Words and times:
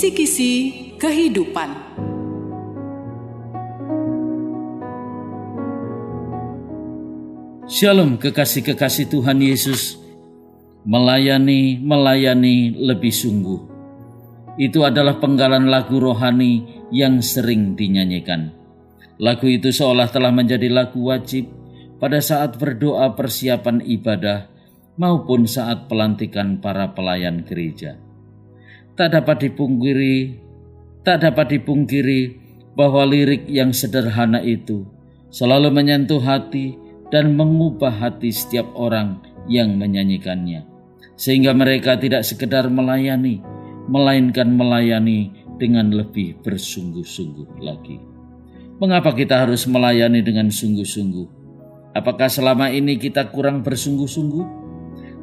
Kisi-kisi 0.00 0.52
kehidupan. 0.96 1.76
Shalom 7.68 8.16
kekasih-kekasih 8.16 9.12
Tuhan 9.12 9.44
Yesus. 9.44 10.00
Melayani, 10.88 11.76
melayani 11.84 12.80
lebih 12.80 13.12
sungguh. 13.12 13.60
Itu 14.56 14.88
adalah 14.88 15.20
penggalan 15.20 15.68
lagu 15.68 16.00
rohani 16.00 16.64
yang 16.88 17.20
sering 17.20 17.76
dinyanyikan. 17.76 18.56
Lagu 19.20 19.52
itu 19.52 19.68
seolah 19.68 20.08
telah 20.08 20.32
menjadi 20.32 20.72
lagu 20.72 21.12
wajib 21.12 21.44
pada 22.00 22.24
saat 22.24 22.56
berdoa 22.56 23.12
persiapan 23.12 23.84
ibadah 23.84 24.48
maupun 24.96 25.44
saat 25.44 25.92
pelantikan 25.92 26.56
para 26.56 26.88
pelayan 26.96 27.44
gereja. 27.44 28.00
Tak 29.00 29.16
dapat 29.16 29.48
dipungkiri, 29.48 30.36
tak 31.00 31.24
dapat 31.24 31.56
dipungkiri 31.56 32.36
bahwa 32.76 33.08
lirik 33.08 33.48
yang 33.48 33.72
sederhana 33.72 34.44
itu 34.44 34.84
selalu 35.32 35.72
menyentuh 35.72 36.20
hati 36.20 36.76
dan 37.08 37.32
mengubah 37.32 37.96
hati 37.96 38.28
setiap 38.28 38.68
orang 38.76 39.16
yang 39.48 39.72
menyanyikannya. 39.80 40.68
Sehingga 41.16 41.56
mereka 41.56 41.96
tidak 41.96 42.28
sekedar 42.28 42.68
melayani, 42.68 43.40
melainkan 43.88 44.52
melayani 44.52 45.32
dengan 45.56 45.96
lebih 45.96 46.36
bersungguh-sungguh 46.44 47.56
lagi. 47.64 47.96
Mengapa 48.84 49.16
kita 49.16 49.48
harus 49.48 49.64
melayani 49.64 50.20
dengan 50.20 50.52
sungguh-sungguh? 50.52 51.40
Apakah 51.96 52.28
selama 52.28 52.68
ini 52.68 53.00
kita 53.00 53.32
kurang 53.32 53.64
bersungguh-sungguh? 53.64 54.44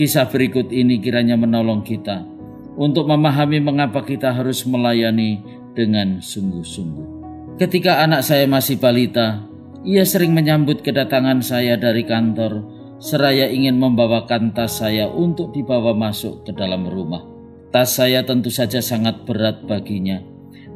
Kisah 0.00 0.24
berikut 0.24 0.72
ini 0.72 1.04
kiranya 1.04 1.36
menolong 1.36 1.84
kita 1.84 2.37
untuk 2.78 3.10
memahami 3.10 3.58
mengapa 3.58 4.06
kita 4.06 4.30
harus 4.30 4.62
melayani 4.62 5.42
dengan 5.74 6.22
sungguh-sungguh. 6.22 7.18
Ketika 7.58 8.06
anak 8.06 8.22
saya 8.22 8.46
masih 8.46 8.78
balita, 8.78 9.42
ia 9.82 10.06
sering 10.06 10.30
menyambut 10.30 10.86
kedatangan 10.86 11.42
saya 11.42 11.74
dari 11.74 12.06
kantor, 12.06 12.62
seraya 13.02 13.50
ingin 13.50 13.82
membawakan 13.82 14.54
tas 14.54 14.78
saya 14.78 15.10
untuk 15.10 15.50
dibawa 15.50 15.90
masuk 15.90 16.46
ke 16.46 16.54
dalam 16.54 16.86
rumah. 16.86 17.26
Tas 17.74 17.98
saya 17.98 18.22
tentu 18.22 18.48
saja 18.48 18.78
sangat 18.78 19.26
berat 19.26 19.66
baginya, 19.66 20.22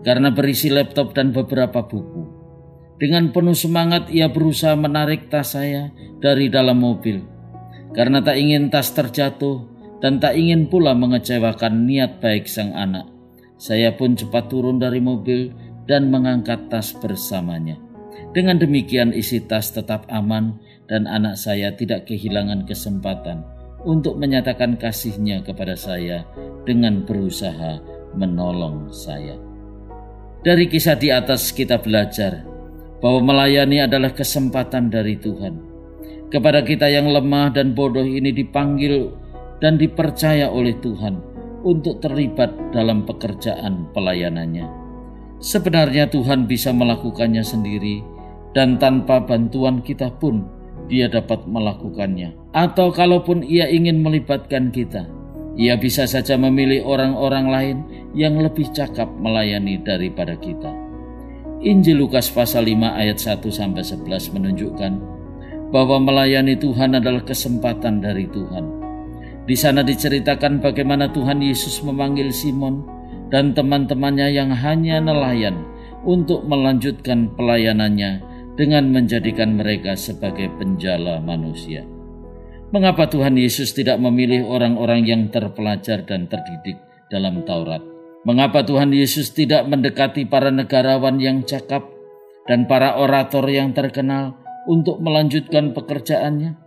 karena 0.02 0.34
berisi 0.34 0.74
laptop 0.74 1.14
dan 1.14 1.30
beberapa 1.30 1.86
buku. 1.86 2.42
Dengan 2.98 3.30
penuh 3.30 3.56
semangat 3.56 4.10
ia 4.10 4.30
berusaha 4.30 4.74
menarik 4.74 5.30
tas 5.30 5.54
saya 5.54 5.90
dari 6.18 6.50
dalam 6.50 6.82
mobil. 6.82 7.22
Karena 7.94 8.22
tak 8.22 8.38
ingin 8.38 8.70
tas 8.70 8.94
terjatuh 8.94 9.71
dan 10.02 10.18
tak 10.18 10.34
ingin 10.34 10.66
pula 10.66 10.92
mengecewakan 10.98 11.86
niat 11.86 12.18
baik 12.18 12.50
sang 12.50 12.74
anak. 12.74 13.06
Saya 13.54 13.94
pun 13.94 14.18
cepat 14.18 14.50
turun 14.50 14.82
dari 14.82 14.98
mobil 14.98 15.54
dan 15.86 16.10
mengangkat 16.10 16.66
tas 16.66 16.90
bersamanya. 16.98 17.78
Dengan 18.34 18.58
demikian 18.58 19.14
isi 19.14 19.46
tas 19.46 19.70
tetap 19.70 20.04
aman 20.10 20.58
dan 20.90 21.06
anak 21.06 21.38
saya 21.38 21.70
tidak 21.78 22.10
kehilangan 22.10 22.66
kesempatan 22.66 23.46
untuk 23.86 24.18
menyatakan 24.18 24.74
kasihnya 24.74 25.46
kepada 25.46 25.78
saya 25.78 26.26
dengan 26.66 27.06
berusaha 27.06 27.78
menolong 28.18 28.90
saya. 28.90 29.38
Dari 30.42 30.66
kisah 30.66 30.98
di 30.98 31.14
atas 31.14 31.54
kita 31.54 31.78
belajar 31.78 32.42
bahwa 32.98 33.30
melayani 33.30 33.86
adalah 33.86 34.10
kesempatan 34.10 34.90
dari 34.90 35.14
Tuhan. 35.14 35.70
Kepada 36.30 36.66
kita 36.66 36.90
yang 36.90 37.06
lemah 37.06 37.54
dan 37.54 37.76
bodoh 37.76 38.02
ini 38.02 38.34
dipanggil 38.34 39.12
dan 39.62 39.78
dipercaya 39.78 40.50
oleh 40.50 40.74
Tuhan 40.82 41.22
untuk 41.62 42.02
terlibat 42.02 42.50
dalam 42.74 43.06
pekerjaan 43.06 43.86
pelayanannya. 43.94 44.66
Sebenarnya 45.38 46.10
Tuhan 46.10 46.50
bisa 46.50 46.74
melakukannya 46.74 47.46
sendiri 47.46 48.02
dan 48.50 48.76
tanpa 48.82 49.22
bantuan 49.22 49.78
kita 49.86 50.10
pun 50.18 50.42
dia 50.90 51.06
dapat 51.06 51.46
melakukannya. 51.46 52.34
Atau 52.52 52.90
kalaupun 52.90 53.46
ia 53.46 53.70
ingin 53.70 54.02
melibatkan 54.02 54.74
kita, 54.74 55.06
ia 55.54 55.78
bisa 55.78 56.10
saja 56.10 56.34
memilih 56.34 56.82
orang-orang 56.82 57.46
lain 57.46 57.78
yang 58.18 58.36
lebih 58.42 58.66
cakap 58.74 59.08
melayani 59.22 59.78
daripada 59.80 60.34
kita. 60.36 60.74
Injil 61.62 62.02
Lukas 62.02 62.26
pasal 62.26 62.66
5 62.66 62.98
ayat 62.98 63.18
1 63.22 63.46
sampai 63.46 63.86
11 63.86 64.34
menunjukkan 64.34 64.92
bahwa 65.70 66.02
melayani 66.02 66.58
Tuhan 66.58 66.98
adalah 66.98 67.22
kesempatan 67.22 68.02
dari 68.02 68.26
Tuhan. 68.26 68.81
Di 69.42 69.58
sana 69.58 69.82
diceritakan 69.82 70.62
bagaimana 70.62 71.10
Tuhan 71.10 71.42
Yesus 71.42 71.82
memanggil 71.82 72.30
Simon 72.30 72.86
dan 73.34 73.50
teman-temannya 73.56 74.30
yang 74.30 74.54
hanya 74.54 75.02
nelayan 75.02 75.66
untuk 76.06 76.46
melanjutkan 76.46 77.26
pelayanannya 77.34 78.22
dengan 78.54 78.94
menjadikan 78.94 79.58
mereka 79.58 79.98
sebagai 79.98 80.46
penjala 80.60 81.18
manusia. 81.18 81.82
Mengapa 82.70 83.10
Tuhan 83.10 83.34
Yesus 83.34 83.74
tidak 83.74 83.98
memilih 83.98 84.46
orang-orang 84.46 85.04
yang 85.04 85.22
terpelajar 85.28 86.06
dan 86.06 86.30
terdidik 86.30 86.78
dalam 87.10 87.42
Taurat? 87.42 87.82
Mengapa 88.22 88.62
Tuhan 88.62 88.94
Yesus 88.94 89.34
tidak 89.34 89.66
mendekati 89.66 90.24
para 90.30 90.54
negarawan 90.54 91.18
yang 91.18 91.42
cakap 91.42 91.82
dan 92.46 92.70
para 92.70 92.94
orator 92.94 93.42
yang 93.50 93.74
terkenal 93.74 94.38
untuk 94.70 95.02
melanjutkan 95.02 95.74
pekerjaannya? 95.74 96.61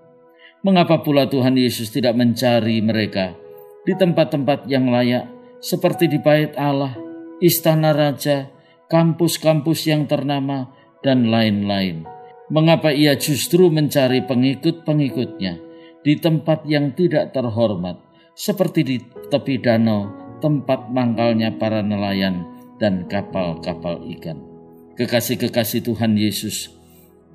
Mengapa 0.66 1.06
pula 1.06 1.30
Tuhan 1.30 1.53
Yesus 1.53 1.94
tidak 1.94 2.18
mencari 2.18 2.81
mereka 2.81 3.38
di 3.86 3.94
tempat-tempat 3.94 4.66
yang 4.66 4.90
layak 4.90 5.30
seperti 5.62 6.09
di 6.09 6.18
bait 6.18 6.58
Allah, 6.58 6.98
istana 7.38 7.94
raja, 7.94 8.50
kampus-kampus 8.90 9.86
yang 9.86 10.09
ternama, 10.09 10.74
dan 11.06 11.30
lain-lain. 11.30 12.09
Mengapa 12.50 12.90
ia 12.90 13.14
justru 13.14 13.70
mencari 13.70 14.25
pengikut-pengikutnya 14.25 15.62
di 16.02 16.18
tempat 16.18 16.66
yang 16.66 16.98
tidak 16.98 17.30
terhormat, 17.30 18.02
seperti 18.34 18.81
di 18.81 18.98
tepi 19.30 19.62
danau, 19.62 20.09
tempat 20.42 20.90
mangkalnya 20.90 21.62
para 21.62 21.86
nelayan 21.86 22.42
dan 22.81 23.06
kapal-kapal 23.06 24.02
ikan. 24.18 24.42
Kekasih-kekasih 24.98 25.86
Tuhan 25.86 26.18
Yesus, 26.18 26.74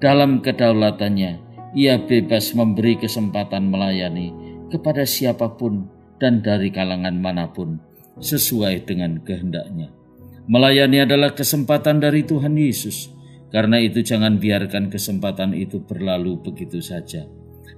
dalam 0.03 0.43
kedaulatannya, 0.43 1.50
ia 1.77 1.99
bebas 1.99 2.53
memberi 2.55 2.99
kesempatan 2.99 3.71
melayani 3.71 4.35
kepada 4.71 5.07
siapa 5.07 5.55
pun 5.59 5.87
dan 6.21 6.45
dari 6.45 6.69
kalangan 6.71 7.17
mana 7.17 7.51
pun, 7.51 7.81
sesuai 8.21 8.87
dengan 8.87 9.19
kehendaknya. 9.25 9.91
Melayani 10.51 11.07
adalah 11.07 11.33
kesempatan 11.33 12.03
dari 12.03 12.27
Tuhan 12.27 12.59
Yesus 12.59 13.11
karena 13.51 13.83
itu 13.83 14.03
jangan 14.03 14.39
biarkan 14.39 14.91
kesempatan 14.91 15.55
itu 15.59 15.83
berlalu 15.83 16.39
begitu 16.39 16.79
saja. 16.79 17.27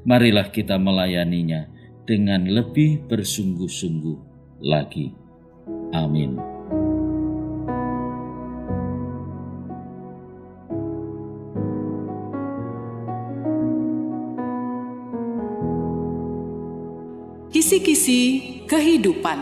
Marilah 0.05 0.53
kita 0.53 0.77
melayaninya 0.77 1.69
dengan 2.05 2.45
lebih 2.49 3.07
bersungguh-sungguh 3.09 4.19
lagi. 4.67 5.15
Amin. 5.95 6.52
Kisi-kisi 17.63 18.21
kehidupan. 18.67 19.39